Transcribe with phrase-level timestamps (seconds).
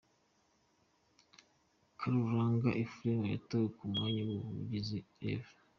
[1.99, 5.45] Karuranga Ephrem yatowe ku mwanya w’Umuvugizi; Rev.